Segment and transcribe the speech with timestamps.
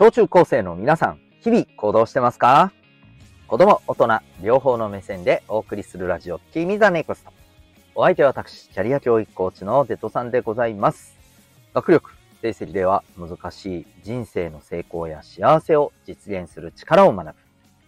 [0.00, 2.72] 小中高生の皆さん、日々行動してますか？
[3.46, 7.30] 子供、大人、両方の目線でお送りするラジオ、君ザネクスト。
[7.94, 11.18] お相手は私、キャリア教育コーチのデトさんでございます。
[11.74, 17.34] 学力、成績では難しい人生の成功や幸せを実現する力を学ぶ、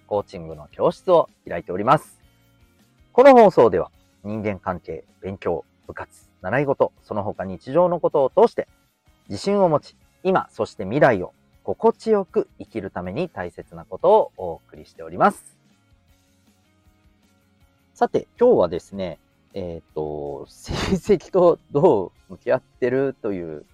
[0.07, 2.21] コーチングの教室を開いております。
[3.15, 3.91] この放送では、
[4.23, 8.69] 人間関係、勉強、部活、習い事、その他日常のことを通して、
[9.31, 11.33] 自信を持ち、今、そして未来を
[11.65, 15.57] 心地よく生きるために大切なことをお送りしております。
[17.95, 19.21] さて、今日はですね、
[19.55, 23.65] えっ、ー、と、 成績とどう向き合ってるという、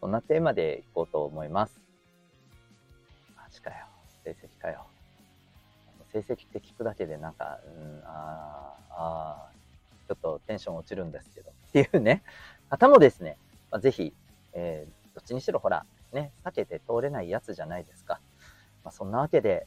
[0.00, 1.80] そんなテーマでいこうと思います。
[3.36, 3.86] マジかよ。
[4.24, 4.86] 成績かよ。
[6.12, 9.50] 成績って聞くだけでなんか、うん、ああ、
[10.06, 12.22] ちょっとテンション落ちるんですけど、っていうね、
[12.68, 13.36] 方もですね、
[13.70, 14.14] まあ、ぜひ、
[14.52, 18.20] えー、どっちにしろほら、ね、避けて通れないやつじゃないですか。
[18.84, 19.66] まあ、そんなわけで、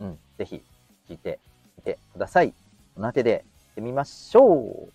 [0.00, 0.62] うん、ぜひ
[1.08, 1.38] 聞いて
[1.76, 2.54] みてください。
[2.94, 4.92] そんなわけで、行ってみましょう。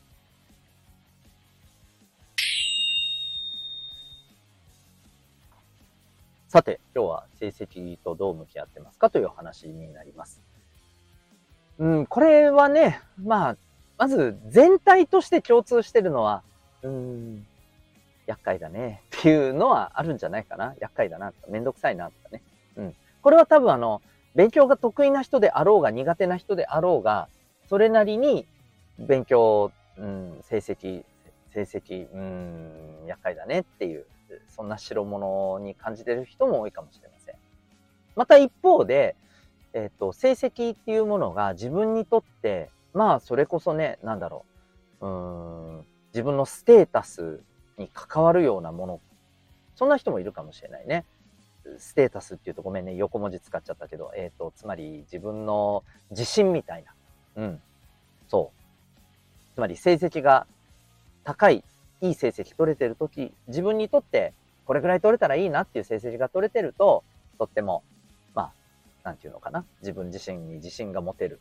[6.53, 10.39] さて、今日は成績とどう向き合ってますかという話になります。
[11.79, 13.57] うん、これはね、まあ、
[13.97, 16.43] まず全体として共通してるのは、
[16.83, 17.47] うん、
[18.25, 20.75] 厄介だねっていうのはあるんじゃないかな。
[20.79, 22.41] 厄介だなとか、めんどくさいなとかね。
[22.77, 22.95] うん。
[23.21, 24.01] これは多分あの、
[24.35, 27.27] 勉強が得意な人であろうが苦手な人であろうが、
[27.69, 28.47] それなりに
[28.97, 31.03] 勉強、うん、成績、
[31.53, 34.05] 成績、うん、厄介だねっていう、
[34.49, 37.35] そんな代物に感じてる人も多いかもしれません。
[38.15, 39.15] また一方で、
[39.73, 44.45] えっ、ー、と、成績っていうものが自分にとって、まあ、それこそね、なんだろ
[45.01, 45.09] う、う
[45.79, 47.41] ん、自分のステータス
[47.77, 48.99] に関わるようなもの。
[49.75, 51.05] そんな人もいるかもしれないね。
[51.79, 56.83] ステータスっていうとごめんね、横文字使っちゃったけど、えっ、ー、と、つまり自分の自信みたい
[57.35, 57.43] な。
[57.43, 57.61] うん。
[58.27, 59.55] そう。
[59.55, 60.45] つまり成績が
[61.23, 61.63] 高い、
[62.01, 64.33] いい成績取れてるとき、自分にとって
[64.65, 67.03] これぐらい取れたらいいなっていう成績が取れてると、
[67.37, 67.83] とっても、
[68.33, 68.51] まあ、
[69.03, 69.65] なんていうのかな。
[69.81, 71.39] 自分自身に自信が持てる。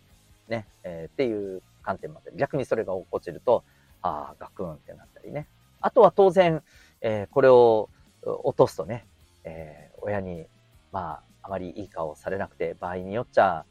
[0.48, 0.66] ね。
[0.84, 2.32] えー、っていう観点まで。
[2.36, 3.64] 逆にそれが落ちると、
[4.02, 5.46] ああ、ガクンってなったりね。
[5.82, 6.62] あとは当然、
[7.00, 7.90] えー、これを
[8.22, 9.06] 落とすとね、
[9.44, 10.46] えー、親に、
[10.92, 13.64] まあ、あまりいい顔されなくて、場合によっちゃ、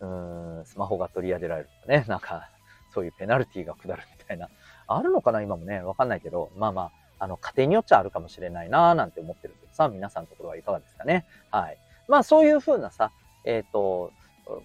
[0.00, 2.48] うん、スマホが取り上げられるとかね、 なんか、
[2.92, 4.48] そういうペナルティが下るみたいな、
[4.88, 11.24] あるのかな今もね、わかんないけど、まあまあ、あの、家庭によっちゃあるかもしれないななんて思ってるけどさ、皆さんのところはいかがですかね。
[11.50, 11.78] はい。
[12.08, 13.12] まあ、そういうふうなさ、
[13.44, 14.10] えっ、ー、と、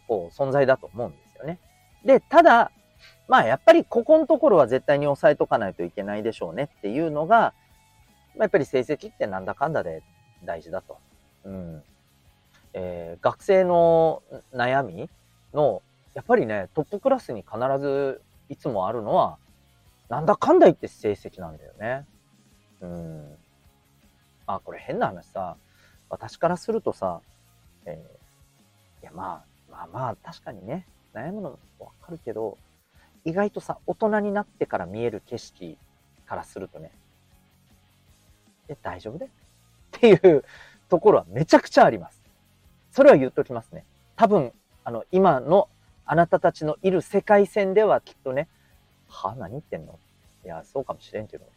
[0.08, 1.60] こう、存在だと思うんですよね。
[2.04, 2.72] で、ただ、
[3.28, 7.54] まあやっぱりここのところは絶対に押さえとかないといけないでしょうねっていうのが、
[8.38, 10.04] ま、やっぱり成績ってなんだかんだで
[10.46, 10.98] 大事だと。
[11.44, 11.84] うん。
[12.74, 14.22] えー、学生の
[14.54, 15.10] 悩み
[15.54, 15.82] の、
[16.14, 19.38] やっぱりね、トップクラスに必ずいつもあるのは、
[20.10, 22.06] なんだかんだ言って成績なんだよね。
[22.82, 23.38] うん。
[24.46, 25.58] まあ、これ変な話さ、
[26.10, 27.22] 私からするとさ、
[27.86, 32.58] えー、いやまあ、まあまあ確かにね、悩むのわかるけど、
[33.28, 35.78] 意外とさ、大人になってから見える景色
[36.26, 36.92] からするとね、
[38.70, 39.30] え、大丈夫でっ
[39.92, 40.46] ていう
[40.88, 42.22] ところはめちゃくちゃあります。
[42.94, 43.84] それは言っときますね。
[44.16, 44.54] 多分、
[44.86, 45.68] あの、今の
[46.06, 48.48] あなたたちのいる世界線ではきっとね、
[49.10, 50.00] は何言ってんの？
[50.46, 51.44] いや、そうかもしれんけど。
[51.44, 51.48] い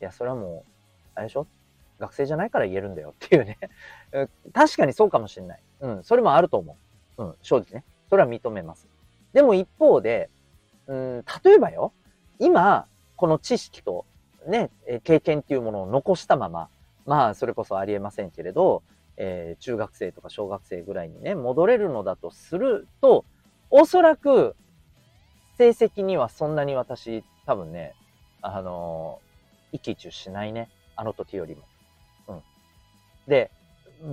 [0.00, 0.70] や、それはもう、
[1.16, 1.46] あれでしょ？
[1.98, 3.58] 学生じゃないから言えるんだよっていうね。
[4.54, 5.60] 確かにそうかもしれない。
[5.80, 6.78] うん、それもあると思
[7.18, 7.24] う。
[7.24, 7.84] うん、正直ね。
[8.08, 8.88] それは認めます。
[9.34, 10.30] でも一方で、
[10.86, 11.92] うん、例えばよ、
[12.38, 12.86] 今、
[13.16, 14.04] この知識と
[14.46, 14.70] ね、
[15.04, 16.68] 経験っていうものを残したまま、
[17.06, 18.82] まあ、それこそありえませんけれど、
[19.16, 23.24] えー、中学生とか小学生ぐらいにね、戻れるのだとすると、
[23.70, 24.56] おそらく、
[25.56, 27.94] 成績にはそんなに私、多分ね、
[28.42, 30.68] あのー、一喜一憂しないね。
[30.96, 31.62] あの時よりも。
[32.28, 32.42] うん。
[33.28, 33.50] で、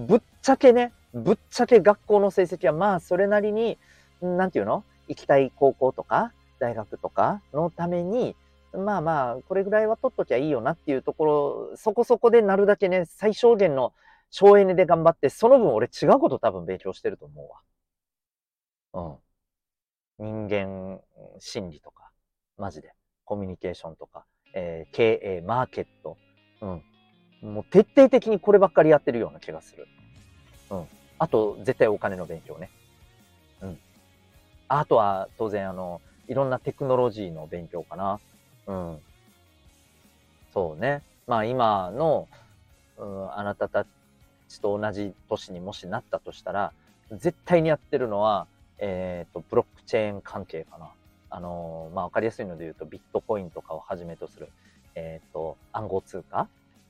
[0.08, 3.78] ぶっちゃけね、ぶっちゃけ学校の成績はまあ、それなりに、
[4.22, 4.84] なんていうの？
[5.08, 6.32] 行きたい高校とか、
[6.62, 8.36] 大学とかのために、
[8.72, 13.94] まあまあ、これぐらいは取っときゃいいよなっていうところ、そこそこでなるだけね、最小限の
[14.30, 17.44] 省エネで頑張って、その分俺違うこと多分勉強してると思
[18.94, 19.18] うわ。
[20.20, 20.48] うん。
[20.48, 21.02] 人間
[21.40, 22.12] 心理とか、
[22.58, 22.94] マジで。
[23.26, 26.18] コミュニケーションとか、えー、経営、マーケット。
[26.62, 27.54] うん。
[27.54, 29.88] もう徹底的にこればっかりやってるような気がする。
[30.70, 30.88] うん。
[31.18, 32.70] あと、絶対お金の勉強ね。
[33.62, 33.80] うん。
[34.68, 38.20] あとは、当然、あの、いろんなテクノロジーの勉強かな。
[38.68, 39.00] うん。
[40.54, 41.02] そうね。
[41.28, 42.28] まあ今の、
[42.98, 43.86] うん、あなたた
[44.48, 46.74] ちと同じ年にもしなったとしたら、
[47.12, 48.48] 絶対にやってるのは、
[48.78, 50.90] えっ、ー、と、ブロックチェーン関係かな。
[51.30, 54.50] あのー、まあ、わかりやすいので言うと、ビットコインとかをはじめとする、
[54.96, 56.48] えっ、ー、と、暗号通貨？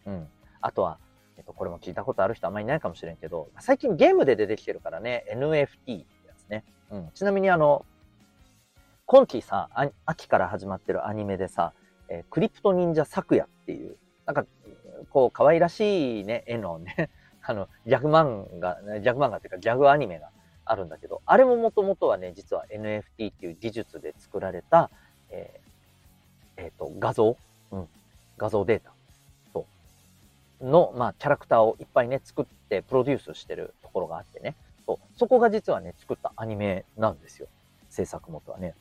[0.07, 0.27] うん。
[0.61, 0.97] あとは、
[1.37, 6.63] えっ、と、これも聞いたことある人あんまりいないかもしれんけど、最近ゲームで出てきてるからね、NFT ってやつね。
[6.89, 7.09] うん。
[7.13, 7.85] ちなみにあの、
[9.11, 9.67] 今期さ、
[10.05, 11.73] 秋から始まってるアニメでさ、
[12.07, 14.45] えクリプト忍者昨夜っていう、なんか、
[15.09, 17.09] こう、可愛らしいね、絵のね、
[17.43, 20.29] あの、ギャグ漫画、ギャグ漫画っていうかギャグアニメが
[20.63, 24.89] あるんだけど、あれももともとはね、実は NFT っていう技術で作られた、
[25.29, 27.35] えー、えっ、ー、と、画像？
[27.71, 27.89] うん。
[28.37, 28.93] 画像データ。
[29.51, 29.65] そ
[30.61, 30.65] う。
[30.65, 34.55] の、まあ、キャラクターをいっぱいね、作ってプロデュースしてるところがあってね。
[34.85, 35.17] そう。
[35.17, 37.49] そこが実はね、作ったアニメなんですよ。
[37.89, 38.73] 制作元はね。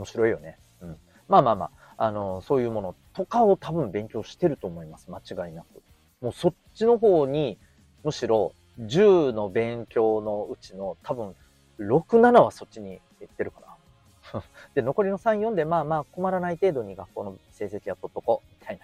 [0.00, 0.58] 面白いよね。
[0.80, 0.96] うん。
[1.28, 5.08] まあまあまあ、あの、そういうものとかを多分勉強してると思います。
[5.10, 5.82] 間違いなく。
[6.22, 7.58] もうそっちの方に、
[8.02, 11.34] むしろ10の勉強のうちの多分
[11.78, 13.60] 6、7はそっちに行ってるか
[14.32, 14.42] な。
[14.74, 18.78] で、残りの3、4でまあまあ困らない程度に学校の成績は取っとこう、みたい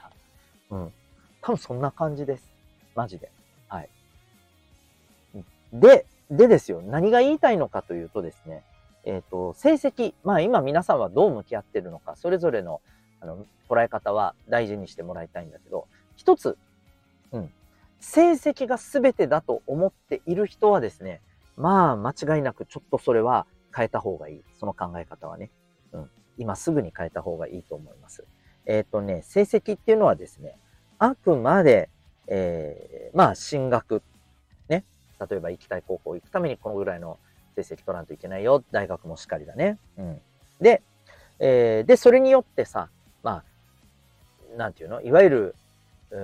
[0.70, 0.78] な。
[0.78, 0.92] うん。
[1.40, 2.52] 多分そんな感じです。
[2.94, 3.30] マジで。
[3.68, 3.88] はい。
[5.72, 6.82] で、でですよ。
[6.82, 8.62] 何が言いたいのかというとですね、
[9.06, 12.82] えっ、ー、と、成績、まあ今皆さんはどう向き合ってるのか、それぞれの
[13.20, 15.86] あの捉え方は大事にしてもらいたいんだけど、
[16.16, 16.58] 一つ、
[17.32, 17.50] うん、
[18.00, 21.22] 成績が全てだと思っている人はですね、
[21.56, 24.44] まあ間違いなくちょっとそれは変えた方がいい。
[24.58, 25.50] その考え方はね。
[25.92, 26.10] うん。
[26.36, 28.24] 今すぐに変えた方がいいと思います。
[28.66, 30.58] えっ、ー、とね、成績っていうのはですね、
[30.98, 31.88] あくまで、
[32.26, 34.02] えー、まあ進学。
[34.68, 34.84] ね。
[35.30, 37.18] 例えば行きたい高校行くためにこのぐらいの
[37.62, 38.62] 成績取らんといけないよ。
[38.70, 39.78] 大学もしっかりだね。
[39.96, 40.20] うん。
[40.60, 40.82] で、
[41.38, 42.88] えー、で、それによってさ、
[43.22, 43.42] ま
[44.52, 45.00] あ、なんていうの？
[45.00, 45.54] いわゆる、
[46.10, 46.18] う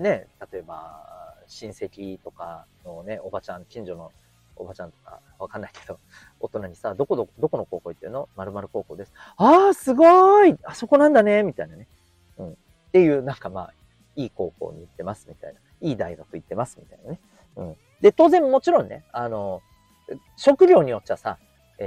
[0.00, 4.12] んね、例えば、親戚とかのね、おばちゃん、近所の
[4.56, 5.98] おばちゃんとか、わかんないけど、
[6.40, 8.28] 大人にさ、どこど、どこの高校行ってるの？
[8.36, 9.12] 〇〇高校です。
[9.36, 11.86] ああ、すごいあそこなんだねみたいなね。
[12.38, 12.52] うん。
[12.52, 12.54] っ
[12.92, 13.74] ていう、なんかまあ、
[14.16, 15.60] いい高校に行ってますみたいな。
[15.80, 17.20] いい大学行ってますみたいなね。
[17.56, 17.76] うん。
[18.00, 19.62] で、当然もちろんね、あの、
[20.36, 21.38] 職業によっちゃさ、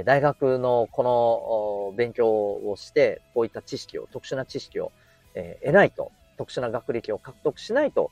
[0.04, 4.92] 大学のこの勉強をして、こういった知識を、特殊な知識を、
[5.64, 8.10] 得ないと、特殊な学歴を獲得しないと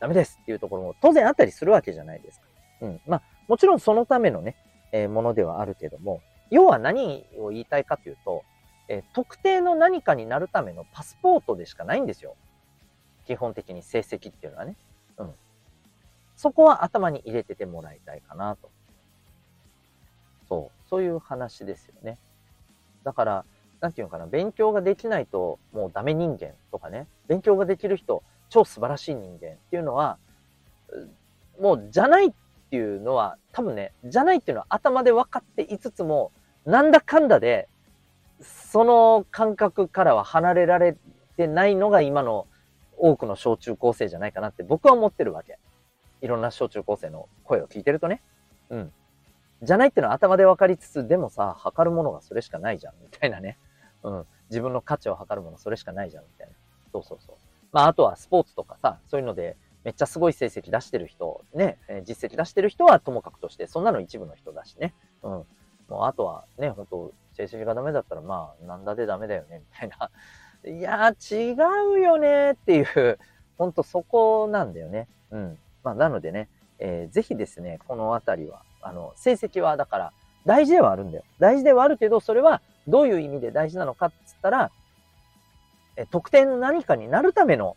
[0.00, 2.46] ダメですっていうところも当然あったりするわけじゃないですか。
[2.82, 3.00] うん。
[3.06, 4.56] まあ、もちろんそのためのね、
[4.92, 6.20] え、ものではあるけども、
[6.50, 8.44] 要は何を言いたいかというと、
[8.88, 12.36] え、特定の何かになるためのパスポートでしかないんですよ。
[13.26, 14.76] 基本的に成績っていうのはね。
[15.18, 15.34] うん。
[16.36, 18.70] そこは頭に入れててもらいたいかなと。
[20.48, 20.88] そう。
[20.88, 22.18] そういう話ですよね。
[23.04, 23.44] だから、
[23.80, 30.18] なんていうのかな、勉強ができないともうダメ人間とかね、勉強ができる人、超素晴らしい人間っていうのは、
[31.60, 32.32] もうじゃないっ
[32.70, 36.32] ていうのは、多分ね、じゃないっていうのは頭で分かっていつつも、
[36.64, 37.68] なんだかんだで、
[38.40, 40.96] その感覚からは離れられ
[41.36, 42.46] てないのが今の
[42.98, 45.58] 多くの小中高生じゃないかなって僕は思ってるわけ。
[46.22, 48.22] いろんな小中高生の声を聞いてるとね。
[48.70, 48.92] うん。
[49.62, 53.58] じゃないっていうのは頭で分かりつつ、でもさ、測るものがそれしかないじゃん、みたいなね。
[54.02, 54.26] うん。
[54.50, 56.54] 自分の価値を測るものそれしかないじゃん、みたいな。
[56.92, 57.36] そうそうそう。
[57.72, 64.94] まあ、あとはスポーツとかさ、そういうので、めっちゃすごい成績出してる人、ね、え実績出してる人はともかくとして、そんなの一部の人だしね。
[65.22, 65.46] うん。
[65.88, 70.10] もうあとはね、本当成績がダメだったら、まあ、なんだでダメだよね、みたいな。
[70.68, 71.54] いや違
[71.96, 73.18] うよねっていう、
[73.58, 75.08] ほんとそこなんだよね。
[75.30, 75.58] うん。
[75.84, 76.48] まあ、なのでね、
[76.78, 80.12] えー、ぜひですね、このあたりは、あの、成績はだから、
[80.44, 81.24] 大事ではあるんだよ。
[81.40, 84.70] 大事ではあるけど、それはどういう意味で大事なのかっつったら、
[85.96, 87.76] え特定の何かになるための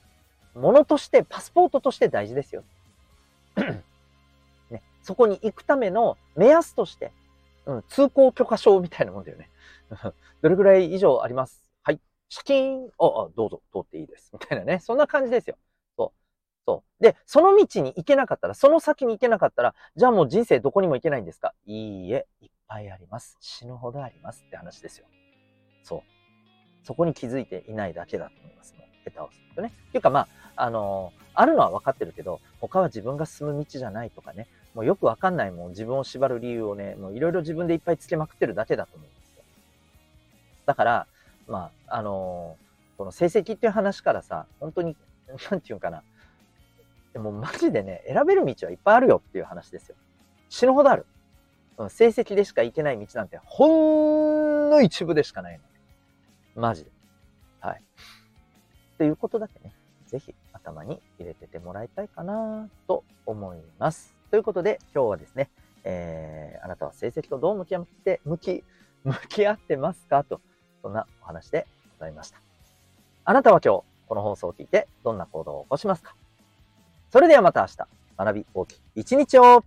[0.53, 2.63] ものとして、パスポートとして大事ですよ。
[4.69, 7.11] ね、そこに行くための目安として、
[7.65, 9.49] うん、通行許可証みたいなもんだよね。
[10.41, 11.63] どれぐらい以上あります？
[11.81, 11.99] はい。
[12.29, 14.29] シャキーンあ、あ、どうぞ、通っていいです。
[14.33, 14.79] みたいなね。
[14.79, 15.57] そんな感じですよ。
[16.69, 16.79] そう。
[16.79, 17.03] そう。
[17.03, 21.53] で、その道に行けなかったら、その先に行けなかったら、じゃあもう人生どこにも行けないんですか？
[21.65, 23.38] いいえ、いっぱいあります。
[23.39, 25.05] 死ぬほどありますって話ですよ。
[25.83, 26.01] そう。
[26.83, 28.75] そこに気づいていないだけだと思います。
[28.77, 29.73] もう、下手をするとね。
[29.89, 39.43] っていうかまあ、あのー、あるのは分かってるけど、他は自分が進む道じゃないとかね、もうよくわかんないもん、自分を縛る理由をね、もういろいろ自分でいっぱいつけまくってるだけだと思うんですよ。
[40.65, 41.07] だから、
[41.47, 44.97] まあ、あのー、この成績っていう話からさ、本当に、
[45.49, 46.03] なんていうかな。
[47.13, 49.95] でもマジでね、選べる道はいっぱいあるよっていう話ですよ。
[50.49, 51.05] 死ぬほどある。
[51.89, 55.59] 成績でしか行けない道なんて、ほんの一部でしかない
[56.55, 56.61] の。
[56.61, 56.91] マジで。
[57.61, 57.81] はい。
[58.97, 59.73] ということだけね、
[60.05, 64.13] ぜひ頭に入れててもらいたいかなと思います。
[64.29, 65.49] ということで、今日はですね、
[65.85, 68.63] えー、あなたは成績とどう向き合って、向き、
[69.05, 70.41] 向き合ってますかと、
[70.81, 71.65] そんなお話で
[71.97, 72.41] ございました。
[73.23, 76.15] あなたは今日、この放送を聞いて、どんな行動を起こしますか？
[77.11, 77.77] それではまた明日、
[78.17, 79.63] 学び大きい一日を。